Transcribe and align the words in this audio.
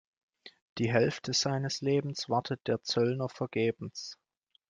Die 0.79 0.91
Hälfte 0.91 1.31
seines 1.31 1.81
Lebens 1.81 2.27
wartet 2.27 2.65
der 2.65 2.81
Zöllner 2.81 3.29
vergebens. 3.29 4.17